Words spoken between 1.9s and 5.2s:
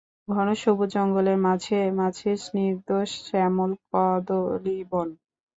মাঝে সিনগ্ধ শ্যামল কদলীবন।